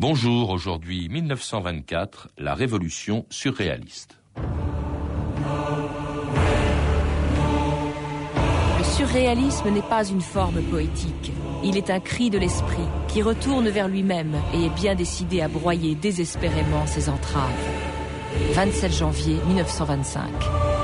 [0.00, 4.16] Bonjour, aujourd'hui 1924, la révolution surréaliste.
[8.78, 11.32] Le surréalisme n'est pas une forme poétique.
[11.62, 15.48] Il est un cri de l'esprit qui retourne vers lui-même et est bien décidé à
[15.48, 17.52] broyer désespérément ses entraves.
[18.54, 20.79] 27 janvier 1925.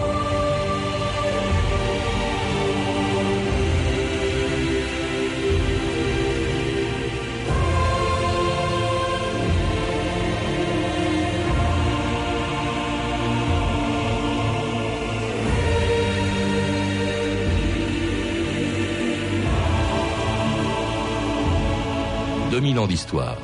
[22.86, 23.36] 2000 ans d'histoire.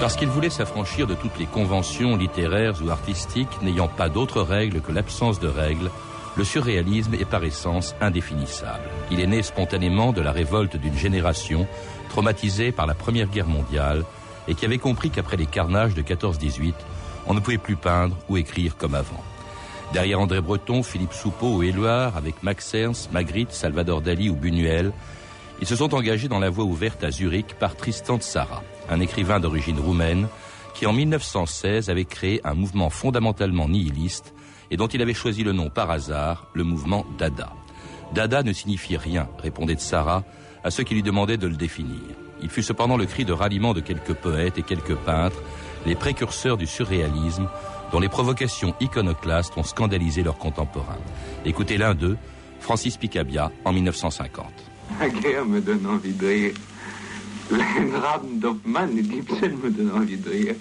[0.00, 4.80] Parce qu'il voulait s'affranchir de toutes les conventions littéraires ou artistiques n'ayant pas d'autres règles
[4.80, 5.90] que l'absence de règles,
[6.36, 8.88] le surréalisme est par essence indéfinissable.
[9.10, 11.66] Il est né spontanément de la révolte d'une génération
[12.10, 14.04] traumatisée par la Première Guerre mondiale
[14.46, 16.74] et qui avait compris qu'après les carnages de 14-18,
[17.26, 19.22] on ne pouvait plus peindre ou écrire comme avant.
[19.92, 24.92] Derrière André Breton, Philippe Soupeau ou Éluard, avec Max Ernst, Magritte, Salvador Dali ou Buñuel,
[25.60, 29.40] ils se sont engagés dans la voie ouverte à Zurich par Tristan Tzara, un écrivain
[29.40, 30.28] d'origine roumaine
[30.74, 34.34] qui en 1916 avait créé un mouvement fondamentalement nihiliste
[34.70, 37.52] et dont il avait choisi le nom par hasard, le mouvement Dada.
[38.14, 40.22] Dada ne signifie rien, répondait Tzara
[40.62, 42.00] à ceux qui lui demandaient de le définir.
[42.42, 45.42] Il fut cependant le cri de ralliement de quelques poètes et quelques peintres,
[45.88, 47.48] les précurseurs du surréalisme,
[47.90, 50.98] dont les provocations iconoclastes ont scandalisé leurs contemporains.
[51.46, 52.18] Écoutez l'un d'eux,
[52.60, 54.46] Francis Picabia, en 1950.
[55.00, 56.54] La guerre me donne envie de rire.
[57.50, 60.54] Les drames d'Hoffmann et d'Ibsen me donnent envie de rire.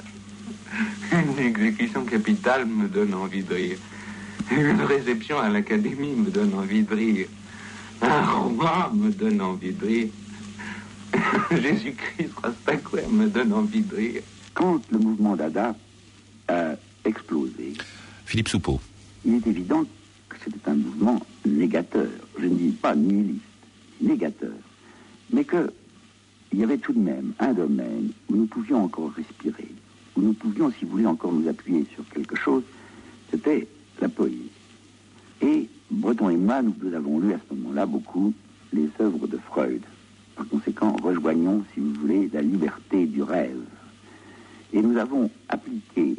[1.12, 3.78] Une exécution capitale me donne envie de rire.
[4.50, 7.28] Une réception à l'académie me donne envie de rire.
[8.02, 10.08] Un roi me donne envie de rire.
[11.52, 14.22] Jésus-Christ Rastaquaire me donne envie de rire.
[14.58, 15.76] Quand le mouvement Dada
[16.48, 16.72] a
[17.06, 17.74] explosé.
[18.26, 18.80] Philippe Soupeau.
[19.24, 19.84] Il est évident
[20.28, 22.08] que c'était un mouvement négateur.
[22.40, 23.42] Je ne dis pas nihiliste,
[24.02, 24.56] négateur.
[25.32, 25.70] Mais qu'il
[26.56, 29.70] y avait tout de même un domaine où nous pouvions encore respirer,
[30.16, 32.64] où nous pouvions, si vous voulez, encore nous appuyer sur quelque chose,
[33.30, 33.68] c'était
[34.02, 34.50] la poésie.
[35.44, 38.34] Et Breton et moi, nous avons lu à ce moment-là beaucoup
[38.74, 39.84] les œuvres de Freud.
[40.36, 43.62] Par conséquent, rejoignons, si vous voulez, la liberté du rêve.
[44.74, 46.16] Et nous avons appliqué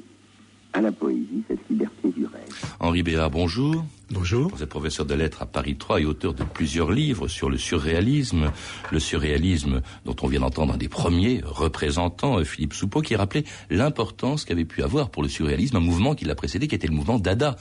[0.73, 2.75] à la poésie cette liberté du rêve.
[2.81, 3.85] Henri Béard, bonjour.
[4.11, 4.49] Bonjour.
[4.49, 7.59] Vous êtes professeur de lettres à Paris 3 et auteur de plusieurs livres sur le
[7.59, 8.53] surréalisme.
[8.91, 13.45] Le surréalisme dont on vient d'entendre un des premiers représentants, euh, Philippe Soupeau, qui rappelait
[13.69, 16.95] l'importance qu'avait pu avoir pour le surréalisme un mouvement qui l'a précédé, qui était le
[16.95, 17.57] mouvement Dada.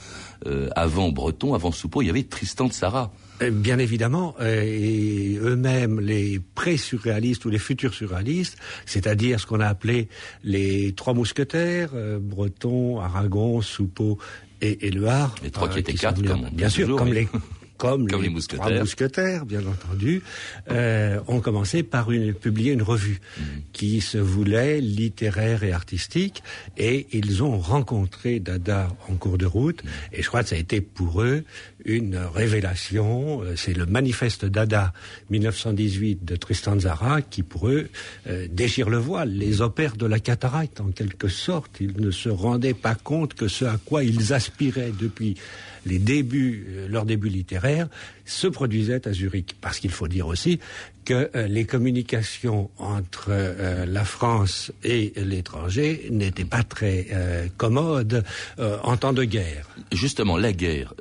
[0.46, 3.12] Euh, avant Breton, avant Soupeau, il y avait Tristan de Sarah.
[3.42, 9.66] Euh, bien évidemment, et eux-mêmes, les pré-surréalistes ou les futurs surréalistes, c'est-à-dire ce qu'on a
[9.66, 10.08] appelé
[10.44, 14.18] les trois mousquetaires, Breton, Aragon, Soupeau
[14.60, 15.34] et, le Har.
[15.42, 17.28] Les trois qui étaient quatre, comme bien sûr, comme les
[17.78, 18.80] comme, les, mousquetaires.
[18.80, 20.22] mousquetaires, bien entendu,
[20.70, 23.42] euh, ont commencé par une, publier une revue mm.
[23.72, 26.42] qui se voulait littéraire et artistique,
[26.76, 29.88] et ils ont rencontré Dada en cours de route, mm.
[30.12, 31.44] et je crois que ça a été pour eux
[31.84, 33.42] une révélation.
[33.42, 34.92] Euh, c'est le manifeste Dada
[35.30, 37.88] 1918 de Tristan Zara qui, pour eux,
[38.26, 41.78] euh, déchire le voile, les opère de la cataracte en quelque sorte.
[41.80, 45.36] Ils ne se rendaient pas compte que ce à quoi ils aspiraient depuis
[45.86, 47.88] les débuts, euh, leur début littéraire,
[48.28, 49.56] se produisait à Zurich.
[49.60, 50.60] Parce qu'il faut dire aussi
[51.08, 58.22] que euh, les communications entre euh, la France et l'étranger n'étaient pas très euh, commodes
[58.58, 59.68] en temps de guerre.
[59.92, 60.92] Justement, la guerre,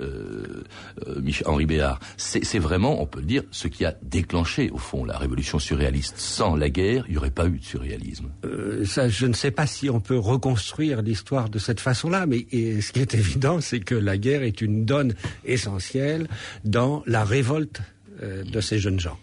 [1.46, 5.18] Henri Béard, c'est vraiment, on peut le dire, ce qui a déclenché, au fond, la
[5.18, 6.18] révolution surréaliste.
[6.18, 8.30] Sans la guerre, il n'y aurait pas eu de surréalisme.
[8.86, 12.92] ça, je ne sais pas si on peut reconstruire l'histoire de cette façon-là, mais ce
[12.92, 15.16] qui est évident, c'est que la guerre est une donne
[15.46, 16.28] essentielle
[16.64, 17.82] dans la révolte
[18.22, 19.18] de ces jeunes gens.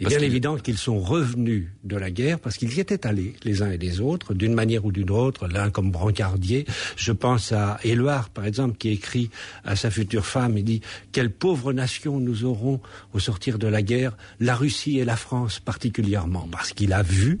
[0.00, 3.34] Il est bien évident qu'ils sont revenus de la guerre parce qu'ils y étaient allés,
[3.42, 6.66] les uns et les autres, d'une manière ou d'une autre, l'un comme brancardier.
[6.96, 9.28] Je pense à Éluard, par exemple, qui écrit
[9.64, 10.80] à sa future femme, il dit
[11.12, 12.80] «Quelle pauvre nation nous aurons
[13.12, 17.40] au sortir de la guerre, la Russie et la France particulièrement», parce qu'il a vu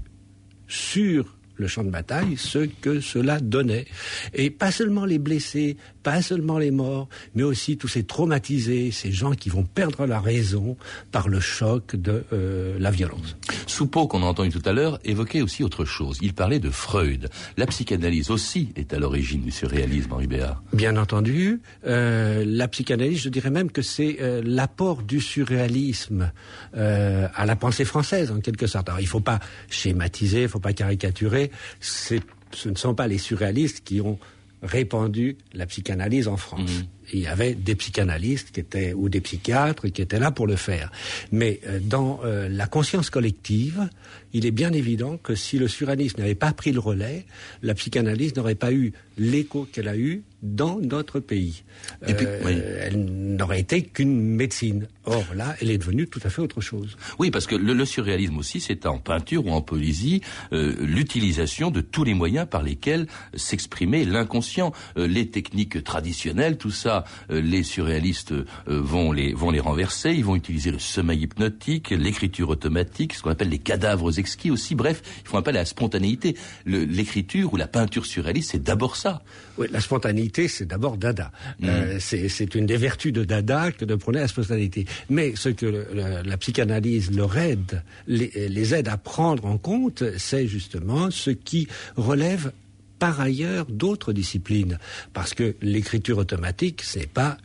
[0.66, 3.86] sur le champ de bataille, ce que cela donnait.
[4.34, 9.12] Et pas seulement les blessés, pas seulement les morts, mais aussi tous ces traumatisés, ces
[9.12, 10.76] gens qui vont perdre la raison
[11.12, 13.36] par le choc de euh, la violence.
[13.78, 16.18] Soupeau, qu'on a entendu tout à l'heure, évoquait aussi autre chose.
[16.20, 17.28] Il parlait de Freud.
[17.56, 20.60] La psychanalyse aussi est à l'origine du surréalisme, Henri Béard.
[20.72, 21.60] Bien entendu.
[21.86, 26.32] Euh, la psychanalyse, je dirais même que c'est euh, l'apport du surréalisme
[26.76, 28.88] euh, à la pensée française, en quelque sorte.
[28.88, 29.38] Alors, il ne faut pas
[29.70, 31.52] schématiser, il ne faut pas caricaturer.
[31.78, 34.18] Ce ne sont pas les surréalistes qui ont
[34.60, 36.80] répandu la psychanalyse en France.
[36.80, 40.46] Mhm il y avait des psychanalystes qui étaient ou des psychiatres qui étaient là pour
[40.46, 40.90] le faire.
[41.32, 43.88] Mais euh, dans euh, la conscience collective,
[44.32, 47.24] il est bien évident que si le surréalisme n'avait pas pris le relais,
[47.62, 51.64] la psychanalyse n'aurait pas eu l'écho qu'elle a eu dans notre pays.
[52.08, 53.04] Euh, elle
[53.36, 54.86] n'aurait été qu'une médecine.
[55.04, 56.96] Or là, elle est devenue tout à fait autre chose.
[57.18, 60.20] Oui, parce que le, surréalisme aussi, c'est en peinture ou en poésie
[60.52, 66.97] l'utilisation de tous les moyens par lesquels s'exprimait l'inconscient, les techniques traditionnelles, tout ça
[67.30, 70.12] euh, les surréalistes euh, vont les vont les renverser.
[70.12, 74.74] Ils vont utiliser le sommeil hypnotique, l'écriture automatique, ce qu'on appelle les cadavres exquis aussi.
[74.74, 76.36] Bref, ils font appel à la spontanéité.
[76.66, 79.22] L'écriture ou la peinture surréaliste, c'est d'abord ça.
[79.56, 81.32] Oui, la spontanéité, c'est d'abord Dada.
[81.60, 81.66] Mm.
[81.68, 84.86] Euh, c'est une des vertus de Dada que de prôner la spontanéité.
[85.10, 85.86] Mais ce que
[86.24, 91.68] la psychanalyse leur aide, les, les aide à prendre en compte, c'est justement ce qui
[91.96, 92.52] relève
[92.98, 94.78] par ailleurs d'autres disciplines,
[95.12, 97.38] parce que l'écriture automatique, c'est pas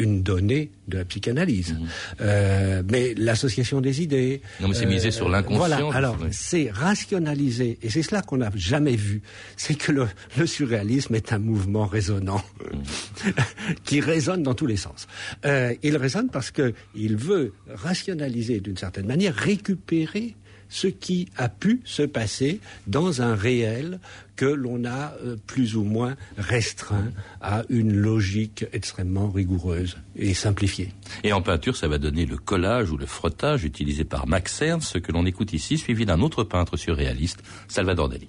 [0.00, 1.74] une donnée de la psychanalyse.
[1.74, 1.88] Mhm.
[2.22, 4.40] Euh, mais l'association des idées.
[4.60, 5.58] Non, mais c'est misé sur euh, l'inconscient.
[5.58, 9.20] Voilà, alors c'est rationalisé, et c'est cela qu'on n'a jamais vu.
[9.56, 12.42] C'est que le, surréalisme est un mouvement résonnant,
[12.72, 13.32] mhm.
[13.84, 15.06] qui résonne dans tous les sens.
[15.44, 20.34] Euh, il résonne parce qu'il veut rationaliser d'une certaine manière, récupérer
[20.70, 24.00] ce qui a pu se passer dans un réel
[24.36, 27.10] que l'on a euh, plus ou moins restreint
[27.42, 30.94] à une logique extrêmement rigoureuse et simplifiée.
[31.24, 34.92] Et en peinture, ça va donner le collage ou le frottage utilisé par Max Ernst,
[34.92, 38.28] ce que l'on écoute ici, suivi d'un autre peintre surréaliste, Salvador Dali.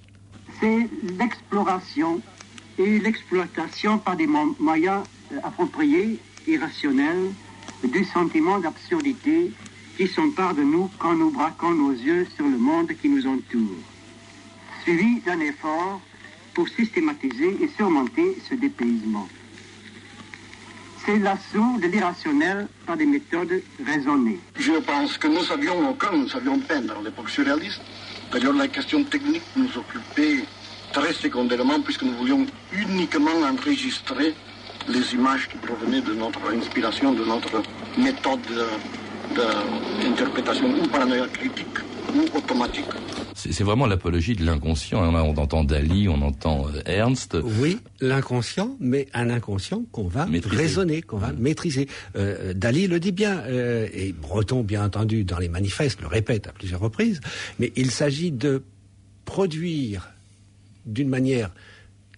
[0.60, 0.88] C'est
[1.18, 2.20] l'exploration
[2.78, 7.30] et l'exploitation par des moyens euh, appropriés et rationnels
[7.84, 9.52] du sentiment d'absurdité
[9.96, 13.76] qui s'empare de nous quand nous braquons nos yeux sur le monde qui nous entoure,
[14.82, 16.00] suivi d'un effort
[16.54, 19.28] pour systématiser et surmonter ce dépaysement.
[21.04, 24.38] C'est l'assaut de l'irrationnel par des méthodes raisonnées.
[24.56, 27.80] Je pense que nous savions encore, nous savions peindre à l'époque surréaliste.
[28.30, 30.44] D'ailleurs, la question technique nous occupait
[30.92, 34.34] très secondairement puisque nous voulions uniquement enregistrer
[34.88, 37.62] les images qui provenaient de notre inspiration, de notre
[37.98, 38.40] méthode
[39.34, 41.78] d'interprétation ou paranoïaque critique
[42.14, 42.86] ou automatique.
[43.34, 45.02] C'est vraiment l'apologie de l'inconscient.
[45.02, 47.36] On entend Dali, on entend euh, Ernst.
[47.60, 51.88] Oui, l'inconscient, mais un inconscient qu'on va raisonner, qu'on va maîtriser.
[52.16, 56.46] Euh, Dali le dit bien, euh, et Breton, bien entendu, dans les manifestes, le répète
[56.46, 57.20] à plusieurs reprises,
[57.58, 58.62] mais il s'agit de
[59.24, 60.10] produire
[60.86, 61.50] d'une manière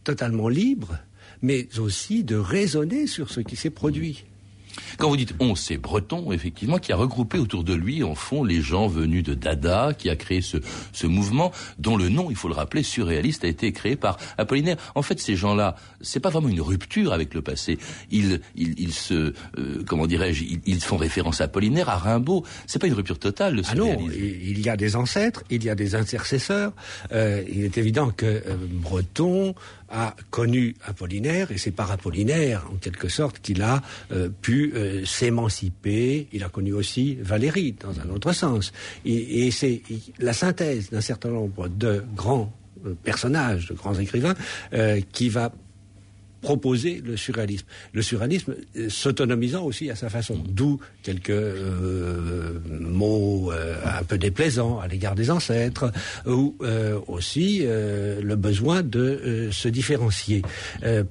[0.03, 0.99] totalement libre,
[1.43, 4.25] mais aussi de raisonner sur ce qui s'est produit.
[4.99, 8.45] Quand vous dites on, c'est Breton, effectivement, qui a regroupé autour de lui, en fond,
[8.45, 10.59] les gens venus de Dada, qui a créé ce,
[10.93, 14.77] ce mouvement, dont le nom, il faut le rappeler, surréaliste, a été créé par Apollinaire.
[14.95, 17.79] En fait, ces gens-là, c'est pas vraiment une rupture avec le passé.
[18.11, 22.45] Ils, ils, ils se, euh, comment dirais-je, ils, font référence à Apollinaire, à Rimbaud.
[22.67, 24.03] C'est pas une rupture totale, le surréalisme.
[24.05, 26.73] Ah non, il y a des ancêtres, il y a des intercesseurs.
[27.13, 29.55] Euh, il est évident que euh, Breton,
[29.89, 33.83] a connu Apollinaire, et c'est par Apollinaire, en quelque sorte, qu'il a
[34.13, 36.29] euh, pu euh, s'émanciper.
[36.33, 38.73] Il a connu aussi Valérie, dans un autre sens.
[39.05, 39.83] Et, c'est
[40.19, 42.53] la synthèse d'un certain nombre de grands
[42.87, 44.35] euh, personnages, de grands écrivains,
[45.13, 45.53] qui va
[46.45, 47.67] proposer le surréalisme.
[47.95, 54.19] Le surréalisme euh, s'autonomisant aussi à sa façon, d'où quelques euh, mots euh, un peu
[54.19, 55.91] déplaisants à l'égard des ancêtres,
[56.27, 56.55] ou
[57.09, 60.43] aussi le besoin de se différencier.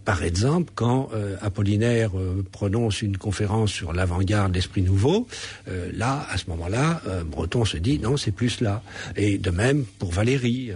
[0.05, 1.09] par exemple, quand
[1.41, 2.11] Apollinaire
[2.51, 5.27] prononce une conférence sur l'avant-garde, l'esprit nouveau,
[5.93, 8.83] là, à ce moment-là, Breton se dit non, c'est plus là.
[9.15, 10.71] Et de même pour Valérie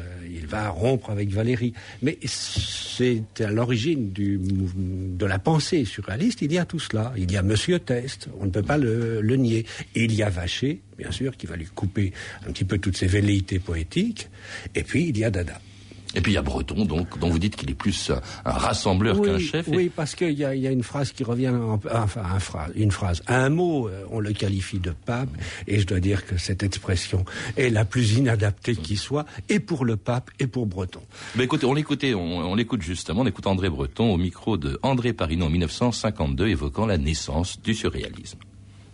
[0.48, 1.74] va rompre avec Valérie.
[2.02, 7.14] Mais c'est à l'origine de la pensée surréaliste, il y a tout cela.
[7.18, 9.66] Il y a Monsieur Test, on ne peut pas le, nier.
[9.96, 12.14] Il y a Vacher, bien sûr, qui va lui couper
[12.48, 14.30] un petit peu toutes ses velléités poétiques.
[14.76, 15.60] Et puis il y a Dada.
[16.16, 18.12] Et puis il y a Breton, donc, dont vous dites qu'il est plus
[18.46, 19.68] un, rassembleur qu'un chef.
[19.68, 21.54] Oui, parce qu'il y, y a, une phrase qui revient,
[21.94, 25.30] enfin un phrase, une phrase, un mot, euh, on le qualifie de pape,
[25.68, 29.86] et je dois dire que cette expression est la plus inadaptée qui soit, et pour
[29.86, 31.02] le pape, et pour Breton.
[31.36, 35.14] Mais écoutez, on l'écoutait, on, l'écoute justement, on écoute André Breton au micro de André
[35.14, 38.40] Parino en 1952, évoquant la naissance du surréalisme.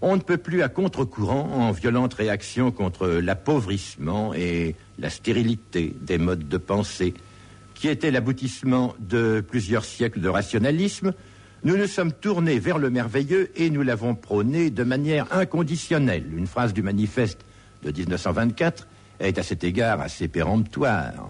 [0.05, 6.17] On ne peut plus à contre-courant en violente réaction contre l'appauvrissement et la stérilité des
[6.17, 7.13] modes de pensée
[7.74, 11.13] qui étaient l'aboutissement de plusieurs siècles de rationalisme,
[11.63, 16.25] nous nous sommes tournés vers le merveilleux et nous l'avons prôné de manière inconditionnelle.
[16.36, 17.39] Une phrase du manifeste
[17.83, 18.86] de 1924
[19.22, 21.29] est à cet égard assez péremptoire.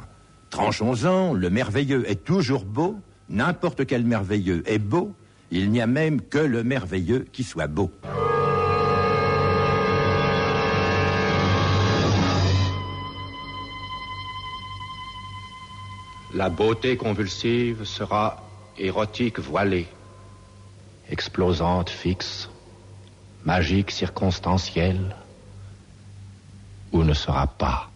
[0.50, 2.98] Tranchons-en, le merveilleux est toujours beau,
[3.30, 5.14] n'importe quel merveilleux est beau,
[5.52, 7.92] il n'y a même que le merveilleux qui soit beau.
[16.34, 18.38] La beauté convulsive sera
[18.76, 19.88] érotique voilée,
[21.08, 22.50] explosante fixe,
[23.46, 25.16] magique circonstancielle,
[26.92, 27.93] ou ne sera pas.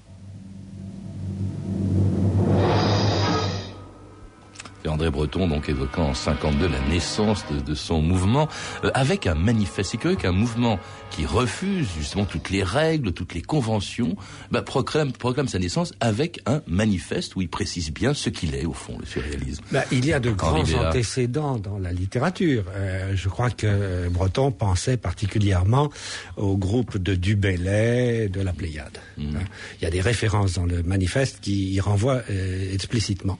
[4.98, 8.48] André Breton, donc évoquant en 52 la naissance de, son mouvement,
[8.84, 9.92] euh, avec un manifeste.
[9.92, 10.80] C'est curieux qu'un mouvement
[11.12, 14.16] qui refuse justement toutes les règles, toutes les conventions,
[14.50, 18.66] bah, proclame, proclame, sa naissance avec un manifeste où il précise bien ce qu'il est
[18.66, 19.64] au fond, le surréalisme.
[19.72, 22.64] Bah, il y a de grands antécédents dans la littérature.
[22.74, 25.92] Euh, je crois que Breton pensait particulièrement
[26.38, 28.98] au groupe de Dubélé, de la Pléiade.
[29.18, 29.36] Mmh.
[29.36, 29.40] Hein.
[29.80, 33.38] Il y a des références dans le manifeste qui y renvoient euh, explicitement.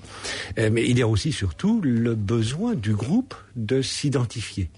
[0.56, 4.70] mais il y a aussi surtout le besoin du groupe de s'identifier.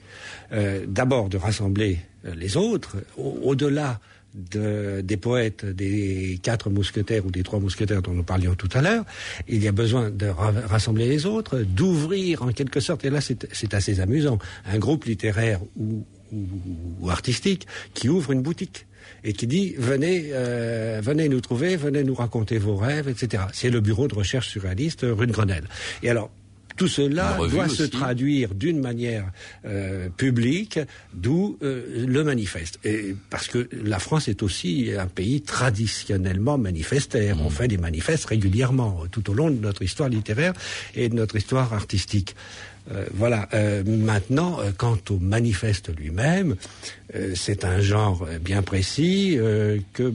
[0.52, 4.00] Euh, d'abord de rassembler euh, les autres, au-delà
[4.36, 9.04] des poètes des quatre mousquetaires ou des trois mousquetaires dont nous parlions tout à l'heure,
[9.48, 13.74] il y a besoin de rassembler les autres, d'ouvrir en quelque sorte, et là c'est
[13.74, 14.38] assez amusant,
[14.72, 16.06] un groupe littéraire ou,
[17.10, 18.86] artistique qui ouvre une boutique
[19.24, 23.46] et qui dit venez, euh, venez nous trouver, venez nous raconter vos rêves, etc.
[23.52, 25.68] C'est le bureau de recherche surréaliste rue de Grenelle.
[26.04, 26.30] Et alors
[26.80, 29.26] tout cela doit se traduire d'une manière
[29.66, 30.80] euh, publique,
[31.14, 32.80] d'où euh, le manifeste.
[32.86, 37.36] Et parce que la France est aussi un pays traditionnellement manifestaire.
[37.42, 37.52] On mmh.
[37.52, 40.54] fait des manifestes régulièrement tout au long de notre histoire littéraire
[40.96, 42.34] et de notre histoire artistique.
[42.92, 43.48] Euh, voilà.
[43.54, 46.56] Euh, maintenant, euh, quant au manifeste lui-même,
[47.34, 49.36] c'est un genre bien précis
[49.94, 50.14] que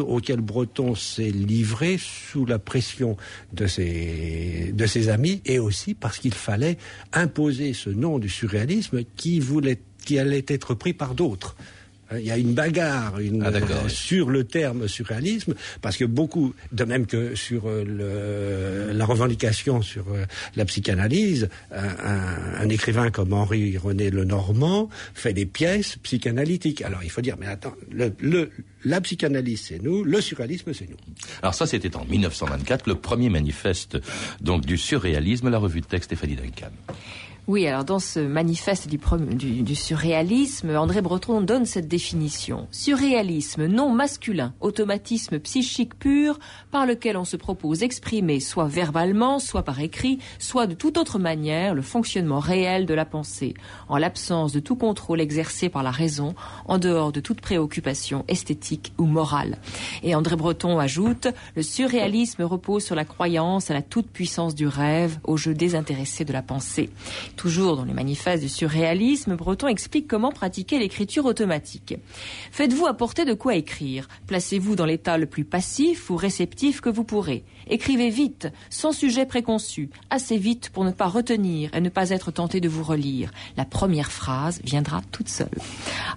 [0.00, 3.16] auquel Breton s'est livré sous la pression
[3.52, 6.78] de ses, de ses amis et aussi parce qu'il fallait
[7.12, 11.56] imposer ce nom du surréalisme qui voulait qui allait être pris par d'autres.
[12.12, 17.06] Il y a une bagarre ah, sur le terme surréalisme, parce que beaucoup, de même
[17.06, 24.88] que sur euh, la revendication sur euh, la psychanalyse, un, écrivain comme Henri René Lenormand
[25.14, 26.82] fait des pièces psychanalytiques.
[26.82, 28.50] Alors il faut dire, mais attends, le,
[28.84, 30.96] la psychanalyse c'est nous, le surréalisme c'est nous.
[31.42, 33.98] Alors ça c'était en 1924, le premier manifeste
[34.40, 36.70] donc du surréalisme, la revue de texte Stéphanie Duncan.
[37.48, 42.66] Oui, alors dans ce manifeste du, surréalisme, André Breton donne cette définition.
[42.72, 46.40] Surréalisme non masculin, automatisme psychique pur
[46.72, 51.20] par lequel on se propose d'exprimer soit verbalement, soit par écrit, soit de toute autre
[51.20, 53.54] manière le fonctionnement réel de la pensée,
[53.88, 56.34] en l'absence de tout contrôle exercé par la raison,
[56.64, 59.58] en dehors de toute préoccupation esthétique ou morale.
[60.02, 65.20] Et André Breton ajoute, le surréalisme repose sur la croyance à la toute-puissance du rêve,
[65.22, 66.90] au jeu désintéressé de la pensée.
[67.36, 71.96] Toujours dans les manifestes du surréalisme, Breton explique comment pratiquer l'écriture automatique.
[72.50, 74.08] Faites-vous apporter de quoi écrire?
[74.26, 77.44] Placez-vous dans l'état le plus passif ou réceptif que vous pourrez.
[77.68, 82.30] Écrivez vite, sans sujet préconçu, assez vite pour ne pas retenir et ne pas être
[82.30, 83.30] tenté de vous relire.
[83.56, 85.48] La première phrase viendra toute seule.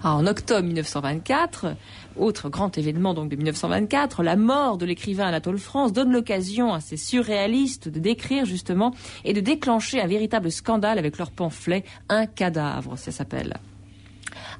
[0.02, 1.76] Ah, en octobre 1924,
[2.16, 6.80] autre grand événement donc de 1924, la mort de l'écrivain Anatole France donne l'occasion à
[6.80, 12.26] ces surréalistes de décrire justement et de déclencher un véritable scandale avec leur pamphlet Un
[12.26, 13.54] cadavre, ça s'appelle.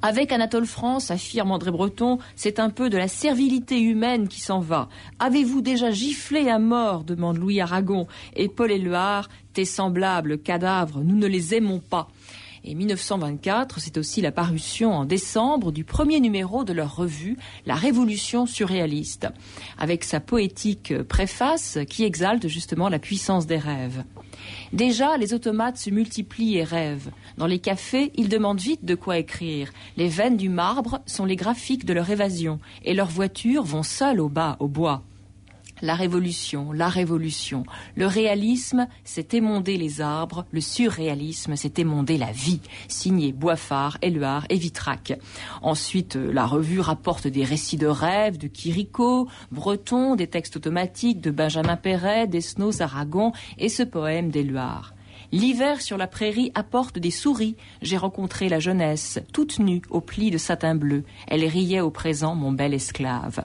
[0.02, 4.60] Avec Anatole France, affirme André Breton, c'est un peu de la servilité humaine qui s'en
[4.60, 4.88] va.
[5.18, 7.04] Avez-vous déjà giflé à mort?
[7.04, 8.06] demande Louis Aragon.
[8.34, 12.08] Et Paul Éluard, tes semblables cadavres, nous ne les aimons pas.
[12.62, 17.74] Et 1924, c'est aussi la parution en décembre du premier numéro de leur revue, La
[17.74, 19.28] Révolution surréaliste,
[19.78, 24.04] avec sa poétique préface qui exalte justement la puissance des rêves.
[24.72, 27.10] Déjà, les automates se multiplient et rêvent.
[27.38, 29.72] Dans les cafés, ils demandent vite de quoi écrire.
[29.96, 34.20] Les veines du marbre sont les graphiques de leur évasion, et leurs voitures vont seules
[34.20, 35.02] au bas, au bois.
[35.82, 37.64] La révolution, la révolution.
[37.94, 40.44] Le réalisme, c'est émonder les arbres.
[40.50, 42.60] Le surréalisme, c'est émonder la vie.
[42.88, 45.18] Signé Boifard, Éluard et Vitrac.
[45.62, 51.20] Ensuite, euh, la revue rapporte des récits de rêves de Quirico, Breton, des textes automatiques
[51.20, 54.94] de Benjamin Perret, d'Esnos, Aragon et ce poème d'Éluard.
[55.32, 57.54] L'hiver sur la prairie apporte des souris.
[57.82, 61.04] J'ai rencontré la jeunesse, toute nue, au pli de satin bleu.
[61.28, 63.44] Elle riait au présent, mon bel esclave.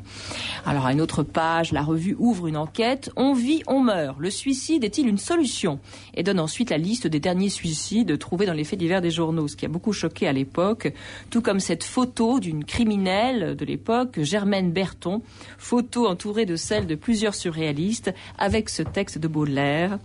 [0.65, 3.12] Alors à une autre page, la revue ouvre une enquête.
[3.15, 4.18] On vit, on meurt.
[4.20, 5.80] Le suicide est-il une solution?
[6.15, 9.48] Et donne ensuite la liste des derniers suicides trouvés dans les faits divers des journaux,
[9.48, 10.92] ce qui a beaucoup choqué à l'époque,
[11.30, 15.22] tout comme cette photo d'une criminelle de l'époque, Germaine Berton,
[15.60, 20.00] photo entourée de celle de plusieurs surréalistes, avec ce texte de Baudelaire.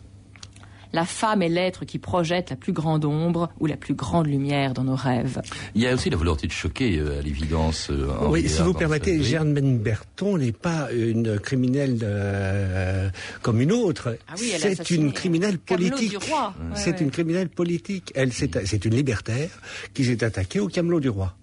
[0.92, 4.74] La femme est l'être qui projette la plus grande ombre ou la plus grande lumière
[4.74, 5.40] dans nos rêves.
[5.74, 7.88] Il y a aussi la volonté de choquer, euh, à l'évidence.
[7.90, 9.22] euh, Oui, si vous permettez.
[9.22, 13.08] Germaine Berton n'est pas une criminelle euh,
[13.42, 14.16] comme une autre.
[14.28, 16.10] Ah oui, elle a c'est une criminelle Camelot politique.
[16.10, 16.54] du roi.
[16.58, 17.00] Ouais, c'est ouais.
[17.02, 18.12] une criminelle politique.
[18.14, 19.50] Elle, c'est, c'est une libertaire
[19.94, 21.36] qui s'est attaquée au camelot du roi.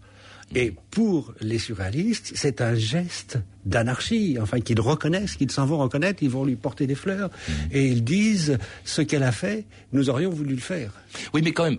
[0.56, 6.24] Et pour les surréalistes, c'est un geste d'anarchie, enfin qu'ils reconnaissent, qu'ils s'en vont reconnaître,
[6.24, 7.29] ils vont lui porter des fleurs,
[7.71, 10.91] et ils disent ce qu'elle a fait, nous aurions voulu le faire.
[11.33, 11.77] Oui, mais quand même.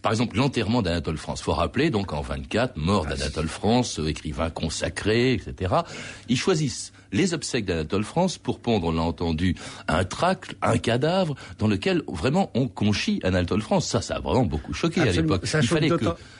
[0.00, 1.42] Par exemple, l'enterrement d'Anatole France.
[1.42, 5.74] Faut rappeler, donc, en 24, mort d'Anatole France, euh, écrivain consacré, etc.
[6.28, 9.56] Ils choisissent les obsèques d'Anatole France pour pondre, on l'a entendu,
[9.88, 13.88] un tract, un cadavre, dans lequel vraiment on conchit Anatole France.
[13.88, 15.46] Ça, ça a vraiment beaucoup choqué à l'époque.
[15.48, 15.90] Ça choque fallait-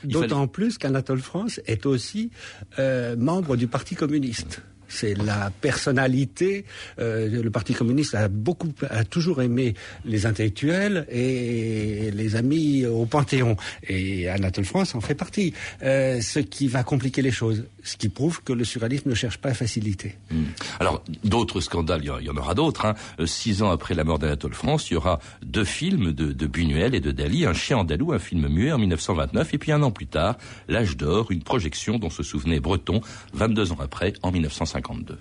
[0.05, 2.31] d'autant plus qu'Anatole France est aussi
[2.79, 4.63] euh, membre du Parti communiste.
[4.89, 6.65] C'est la personnalité.
[6.99, 13.07] euh, le Parti communiste a beaucoup, a toujours aimé les intellectuels et les amis au
[13.07, 13.57] Panthéon.
[13.89, 15.53] Et Anatole France en fait partie.
[15.83, 17.65] Euh, ce qui va compliquer les choses.
[17.85, 20.15] Ce qui prouve que le surréalisme ne cherche pas à faciliter.
[20.31, 20.45] Hmm.
[20.81, 22.85] Alors, d'autres scandales, il y en- aura d'autres.
[22.85, 22.95] Hein.
[23.21, 26.47] Euh, Six ans après la mort d'Anatole France, il y aura deux films de, de
[26.47, 29.83] Buñuel et de Dali, Un chien andalou, un film muet en 1929, et puis un
[29.83, 30.37] an plus tard,
[30.69, 33.01] L'âge d'or, une projection dont se souvenait Breton,
[33.35, 34.31] 22 ans après, en
[34.79, 35.19] 1952.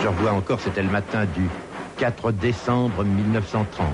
[0.00, 1.48] Je revois encore, c'était le matin du
[1.98, 3.86] 4 décembre 1930.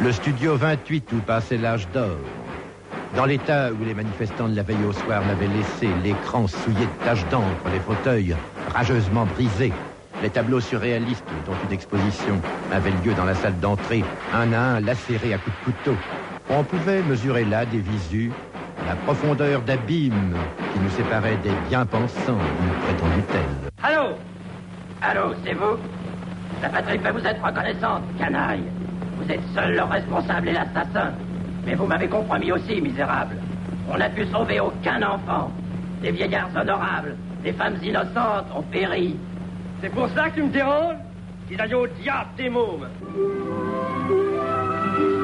[0.00, 2.18] Le studio 28 où passait l'âge d'or.
[3.16, 7.04] Dans l'état où les manifestants de la veille au soir l'avaient laissé, l'écran souillé de
[7.04, 8.36] taches d'encre, les fauteuils
[8.74, 9.72] rageusement brisés,
[10.22, 12.40] les tableaux surréalistes dont une exposition
[12.72, 14.04] avait lieu dans la salle d'entrée,
[14.34, 15.96] un à un lacérés à coups de couteau.
[16.50, 18.30] On pouvait mesurer là des visus,
[18.86, 20.36] la profondeur d'abîme
[20.72, 23.67] qui nous séparait des bien-pensants, nous prétendu tels.
[25.00, 25.76] Allô c'est vous
[26.60, 28.64] La patrie peut vous être reconnaissante, canaille.
[29.16, 31.12] Vous êtes seul le responsable et l'assassin.
[31.64, 33.36] Mais vous m'avez compromis aussi, misérable.
[33.88, 35.52] On n'a pu sauver aucun enfant.
[36.02, 39.16] Des vieillards honorables, des femmes innocentes ont péri.
[39.80, 40.96] C'est pour ça que tu me déranges
[41.46, 43.12] Qu'ils aillent au diable tes mômes Ça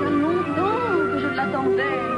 [0.04, 2.13] fait longtemps que je l'attendais.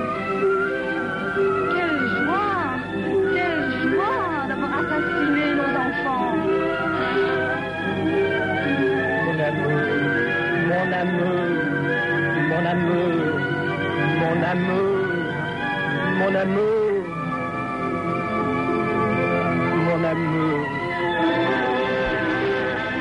[14.52, 15.06] Amour,
[16.18, 17.04] mon amour,
[19.86, 20.55] mon amour.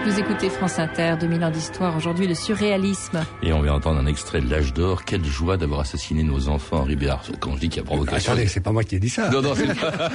[0.05, 1.97] Vous écoutez France Inter, 2000 ans d'histoire.
[1.97, 3.25] Aujourd'hui, le surréalisme.
[3.41, 5.03] Et on vient entendre un extrait de L'âge d'or.
[5.03, 7.23] Quelle joie d'avoir assassiné nos enfants, Henri Béard.
[7.39, 8.33] Quand je dis qu'il y a provocation...
[8.33, 9.31] Attendez, c'est pas moi qui ai dit ça.
[9.31, 10.09] Non, non, c'est pas...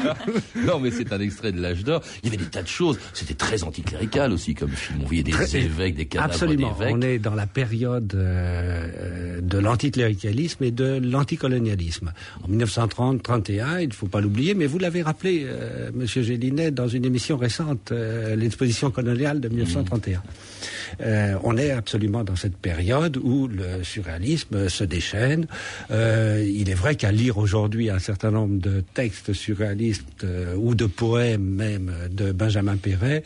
[0.64, 2.02] non, mais c'est un extrait de l'âge d'or.
[2.22, 3.00] Il y avait des tas de choses.
[3.14, 5.00] C'était très anticlérical aussi comme film.
[5.02, 6.72] On voyait des Très- évêques, des cadavres Absolument.
[6.78, 6.94] d'évêques.
[6.96, 12.12] On est dans la période euh, de l'anticléricalisme et de l'anticolonialisme.
[12.44, 16.86] En 1930-31, il ne faut pas l'oublier, mais vous l'avez rappelé, euh, Monsieur Gélinet, dans
[16.86, 19.48] une émission récente, euh, l'exposition coloniale de
[19.84, 20.22] 1931.
[21.00, 25.46] Euh, on est absolument dans cette période où le surréalisme se déchaîne.
[25.90, 30.74] Euh, il est vrai qu'à lire aujourd'hui un certain nombre de textes surréalistes euh, ou
[30.74, 33.22] de poèmes même de Benjamin Perret,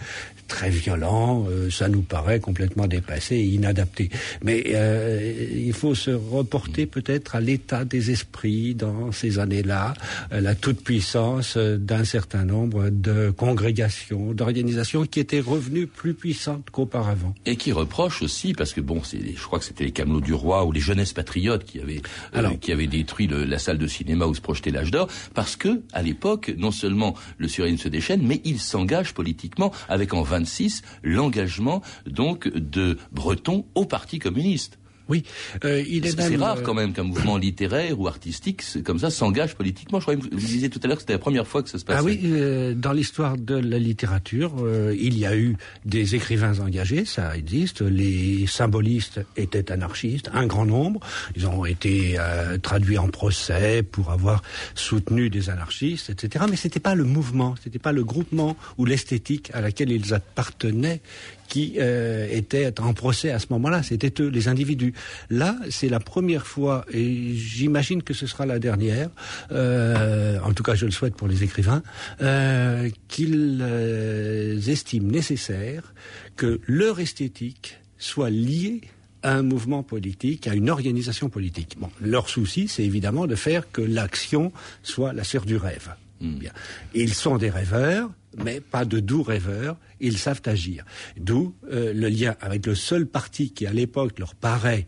[0.48, 4.10] très violents, euh, ça nous paraît complètement dépassé et inadapté.
[4.42, 9.94] Mais euh, il faut se reporter peut-être à l'état des esprits dans ces années-là,
[10.30, 17.34] la toute-puissance d'un certain nombre de congrégations, d'organisations qui étaient revenues plus puissantes qu'auparavant.
[17.56, 20.64] Qui reproche aussi, parce que bon, c'est, je crois que c'était les Camelots du Roi
[20.64, 22.02] ou les Jeunesses Patriotes qui avaient,
[22.34, 25.56] euh, qui avaient détruit le- la salle de cinéma où se projetait l'âge d'or, parce
[25.56, 30.22] que, à l'époque, non seulement le surréalisme se déchaîne, mais il s'engage politiquement avec en
[30.22, 34.78] 26 l'engagement, donc, de Breton au Parti communiste.
[35.08, 35.24] Oui,
[35.64, 39.10] euh, il est même, rare euh, quand même qu'un mouvement littéraire ou artistique comme ça
[39.10, 40.00] s'engage politiquement.
[40.00, 41.68] Je crois que vous vous disiez tout à l'heure que c'était la première fois que
[41.68, 41.98] ça se passait.
[41.98, 46.58] Ah oui, euh, dans l'histoire de la littérature, euh, il y a eu des écrivains
[46.60, 47.82] engagés, ça existe.
[47.82, 51.00] Les symbolistes étaient anarchistes, un grand nombre.
[51.36, 54.42] Ils ont été euh, traduits en procès pour avoir
[54.74, 56.46] soutenu des anarchistes, etc.
[56.48, 61.00] Mais c'était pas le mouvement, c'était pas le groupement ou l'esthétique à laquelle ils appartenaient
[61.48, 63.82] qui euh, étaient en procès à ce moment-là.
[63.82, 64.94] C'était eux, les individus.
[65.30, 69.10] Là, c'est la première fois, et j'imagine que ce sera la dernière,
[69.52, 71.82] euh, en tout cas je le souhaite pour les écrivains,
[72.22, 75.94] euh, qu'ils euh, estiment nécessaire
[76.36, 78.80] que leur esthétique soit liée
[79.22, 81.76] à un mouvement politique, à une organisation politique.
[81.78, 84.52] Bon, leur souci, c'est évidemment de faire que l'action
[84.82, 85.94] soit la sœur du rêve.
[86.20, 86.52] Bien.
[86.94, 88.10] Ils sont des rêveurs,
[88.42, 90.84] mais pas de doux rêveurs, ils savent agir.
[91.16, 94.86] D'où euh, le lien avec le seul parti qui, à l'époque, leur paraît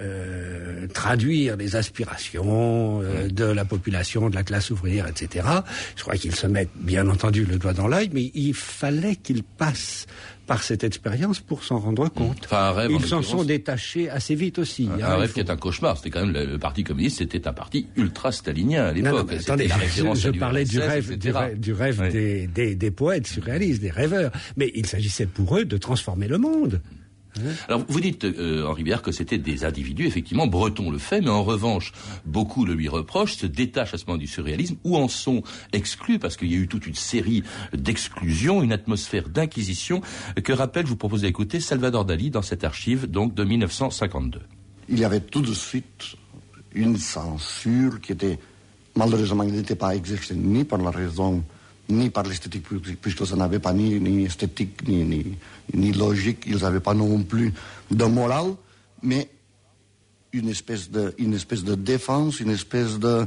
[0.00, 5.46] euh, traduire les aspirations euh, de la population, de la classe ouvrière, etc.
[5.96, 9.42] Je crois qu'ils se mettent, bien entendu, le doigt dans l'œil, mais il fallait qu'ils
[9.42, 10.06] passent
[10.46, 12.42] par cette expérience pour s'en rendre compte.
[12.44, 14.90] Enfin, un rêve, Ils s'en sont détachés assez vite aussi.
[14.92, 15.96] Un, hein, rêve faut- qui est un cauchemar.
[15.96, 19.32] C'était quand même le, le Parti communiste, c'était un parti ultra stalinien à l'époque.
[19.32, 21.38] attendez, la je, référence je à parlais du rêve, du etc.
[21.38, 22.10] rêve, du rêve Oui.
[22.10, 24.32] des, des, des poètes surréalistes, des rêveurs.
[24.58, 26.82] Mais il s'agissait pour eux de transformer le monde.
[27.68, 31.30] Alors, vous dites, euh, Henri Bière, que c'était des individus, effectivement, Breton le fait, mais
[31.30, 31.92] en revanche,
[32.24, 35.42] beaucoup le lui reprochent, se détachent à ce moment du surréalisme, ou en sont
[35.72, 37.42] exclus, parce qu'il y a eu toute une série
[37.72, 40.00] d'exclusions, une atmosphère d'inquisition,
[40.42, 44.40] que rappelle, je vous propose d'écouter, Salvador Dali dans cette archive, donc, de 1952.
[44.88, 46.16] il y avait tout de suite
[46.74, 48.38] une censure qui était,
[48.96, 51.44] malheureusement, n'était pas exercée ni par la raison,
[51.88, 55.36] ni par l'esthétique, pu- puisque ça n'avait pas ni, ni esthétique, ni, ni,
[55.74, 57.52] ni logique, ils n'avaient pas non plus
[57.90, 58.54] de morale,
[59.02, 59.28] mais
[60.32, 63.26] une espèce de, une espèce de défense, une espèce de,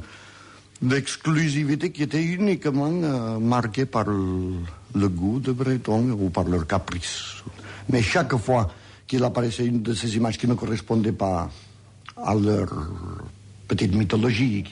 [0.82, 4.54] d'exclusivité qui était uniquement euh, marquée par le,
[4.96, 7.44] le goût de Breton ou par leur caprice.
[7.90, 8.70] Mais chaque fois
[9.08, 11.50] qu'il apparaissait une de ces images qui ne correspondait pas
[12.18, 12.68] à leur
[13.68, 14.64] petite mythologie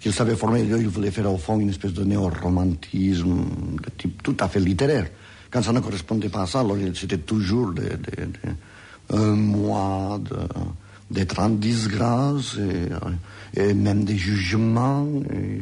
[0.00, 3.44] qu'ils savaient former, ils voulaient faire au fond une espèce de néo-romantisme
[3.82, 5.06] de type tout à fait littéraire.
[5.50, 6.64] Quand ça ne correspondait pas à ça,
[6.94, 8.54] c'était toujours des, des- des-
[9.10, 10.36] un mois de,
[11.10, 12.56] d'être en disgrâce
[13.56, 15.60] et, même des jugements et,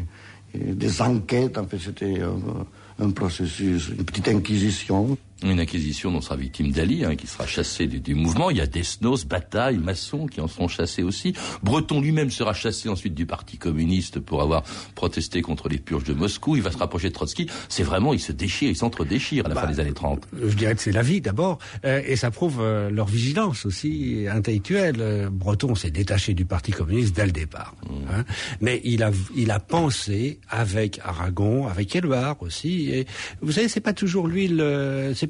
[0.75, 1.59] des enquêtes.
[1.59, 5.17] En fait, c'était un, un processus, une petite inquisition.
[5.43, 8.51] Une inquisition dont sera victime Dali, hein, qui sera chassé du, du mouvement.
[8.51, 11.35] Il y a Desnos, Bataille, Masson qui en seront chassés aussi.
[11.63, 14.63] Breton lui-même sera chassé ensuite du Parti communiste pour avoir
[14.95, 16.57] protesté contre les purges de Moscou.
[16.57, 17.49] Il va se rapprocher de Trotsky.
[17.69, 20.27] C'est vraiment, il se déchire, il s'entre-déchire à la fin des années 30.
[20.33, 24.27] Je dirais que c'est la vie d'abord, euh, et ça prouve euh, leur vigilance aussi
[24.29, 24.97] intellectuelle.
[25.01, 27.75] Euh, Breton s'est détaché du Parti communiste dès le départ,
[28.11, 28.25] hein.
[28.61, 32.91] mais il a il a pensé avec Aragon, avec Éluard aussi.
[32.91, 33.07] Et
[33.41, 35.27] vous savez, c'est pas toujours lui le, c'est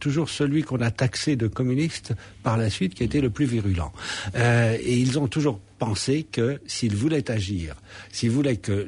[0.00, 2.12] toujours celui qu'on a taxé de communiste
[2.42, 3.92] par la suite qui était le plus virulent.
[4.36, 7.76] Euh, et ils ont toujours pensé que s'ils voulaient agir,
[8.12, 8.86] s'ils voulaient que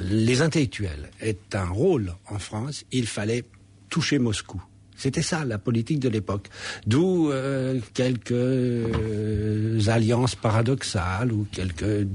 [0.00, 3.44] les intellectuels aient un rôle en France, il fallait
[3.88, 4.62] toucher Moscou.
[4.96, 6.48] C'était ça la politique de l'époque.
[6.86, 12.06] D'où euh, quelques euh, alliances paradoxales ou quelques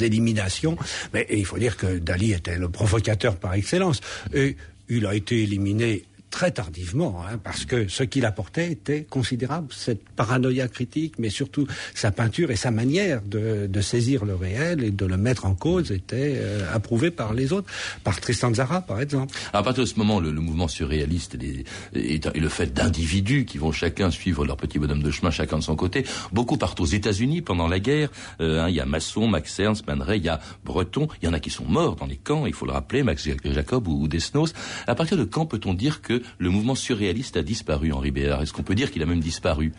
[0.00, 0.76] éliminations.
[1.12, 4.00] Mais il faut dire que Dali était le provocateur par excellence.
[4.32, 4.56] Et
[4.88, 10.02] il a été éliminé très tardivement, hein, parce que ce qu'il apportait était considérable, cette
[10.16, 14.90] paranoïa critique, mais surtout sa peinture et sa manière de, de saisir le réel et
[14.90, 17.68] de le mettre en cause était euh, approuvée par les autres,
[18.02, 19.36] par Tristan Zara par exemple.
[19.52, 21.64] À partir de ce moment, le, le mouvement surréaliste et,
[21.94, 25.58] et- et le fait d'individus qui vont chacun suivre leur petit bonhomme de chemin, chacun
[25.58, 28.08] de son côté, beaucoup partent aux États-Unis pendant la guerre.
[28.40, 31.26] Euh, hein, Il y a Masson, Max Ernst, Man Ray, il y a Breton, il
[31.26, 33.86] y en a qui sont morts dans les camps, il faut le rappeler, Max Jacob
[33.88, 34.54] ou, ou Desnos.
[34.86, 38.42] À partir de quand peut-on dire que le mouvement surréaliste a disparu, Henri Béard.
[38.42, 39.72] Est-ce qu'on peut dire qu'il a même disparu?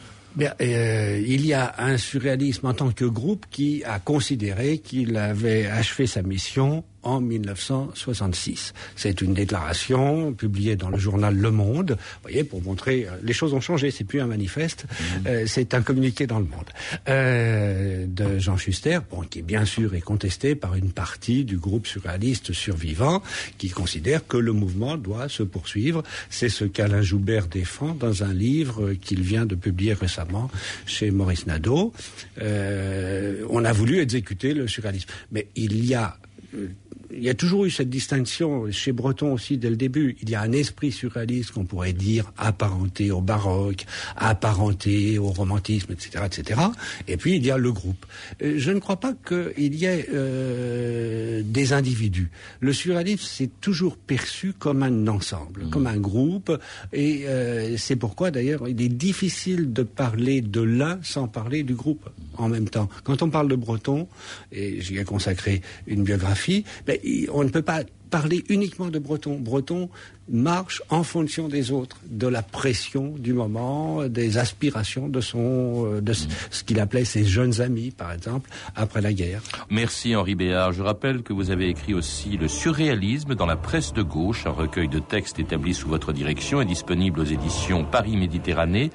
[0.62, 5.68] Euh, il y a un surréalisme en tant que groupe qui a considéré qu'il avait
[5.68, 8.74] achevé sa mission en 1966.
[8.96, 13.34] C'est une déclaration publiée dans le journal Le Monde, vous voyez, pour montrer euh, les
[13.34, 13.92] choses ont changé.
[13.92, 14.86] C'est plus un manifeste,
[15.26, 16.70] euh, c'est un communiqué dans le monde
[17.10, 21.88] euh, de Jean Schuster, bon, qui bien sûr est contesté par une partie du groupe
[21.88, 23.22] surréaliste survivant,
[23.58, 26.04] qui considère que le mouvement doit se poursuivre.
[26.30, 30.50] C'est ce qu'Alain Joubert défend dans un livre qu'il vient de publier récemment
[30.86, 31.94] chez Maurice Nadeau.
[32.42, 36.18] Euh, on a voulu exécuter le surréalisme, mais il y a
[36.56, 36.68] euh,
[37.16, 40.18] il y a toujours eu cette distinction chez Breton aussi dès le début.
[40.22, 45.92] Il y a un esprit surréaliste qu'on pourrait dire apparenté au baroque, apparenté au romantisme,
[45.94, 46.60] etc., etc.
[47.08, 48.06] Et puis il y a le groupe.
[48.42, 52.30] Euh, Je ne crois pas qu'il y ait euh, des individus.
[52.60, 56.52] Le surréalisme c'est toujours perçu comme un ensemble, comme un groupe,
[56.92, 61.76] et euh, c'est pourquoi d'ailleurs il est difficile de parler de l'un sans parler du
[61.76, 62.90] groupe en même temps.
[63.04, 64.08] Quand on parle de Breton,
[64.52, 67.82] et j'y ai consacré une biographie, ben, il- on ne peut pas
[68.14, 69.40] parler uniquement de Breton.
[69.40, 69.90] Breton
[70.30, 76.00] marche en fonction des autres, de la pression du moment, des aspirations de son, euh,
[76.00, 79.42] de ce qu'il appelait ses jeunes amis, par exemple, après la guerre.
[79.72, 80.74] Merci Henri Béard.
[80.74, 84.52] Je rappelle que vous avez écrit aussi Le surréalisme dans la presse de gauche, un
[84.52, 88.92] recueil de textes établi sous votre direction et disponible aux éditions Paris Méditerranée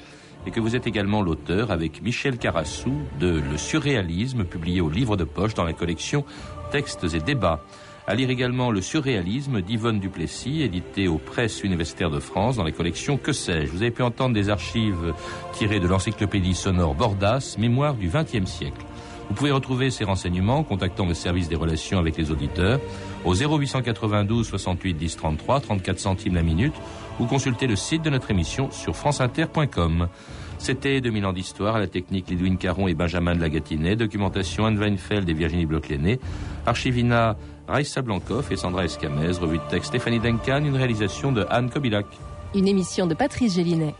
[0.46, 5.16] et que vous êtes également l'auteur avec Michel Carassou de Le surréalisme publié au livre
[5.16, 6.24] de poche dans la collection
[6.70, 7.64] Textes et débats.
[8.08, 12.72] À lire également Le surréalisme d'Yvonne Duplessis, édité aux presses universitaires de France dans les
[12.72, 13.70] collections Que sais-je.
[13.70, 15.12] Vous avez pu entendre des archives
[15.52, 18.80] tirées de l'encyclopédie sonore Bordas, Mémoire du XXe siècle.
[19.28, 22.80] Vous pouvez retrouver ces renseignements en contactant le service des relations avec les auditeurs
[23.26, 26.74] au 0892 68 10 33, 34 centimes la minute,
[27.20, 30.08] ou consulter le site de notre émission sur franceinter.com.
[30.56, 34.64] C'était 2000 ans d'histoire à la technique Lidwin Caron et Benjamin de la Gatinet, documentation
[34.64, 36.18] Anne Weinfeld et Virginie Bloch-Lenné,
[36.64, 37.36] archivina
[37.68, 42.06] Raissa Blancoff et Sandra Escamez, revue de texte Stéphanie Duncan, une réalisation de Anne Kobilac.
[42.54, 43.94] Une émission de Patrice Gélinet.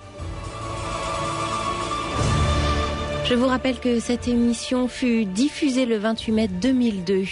[3.28, 7.24] Je vous rappelle que cette émission fut diffusée le 28 mai 2002.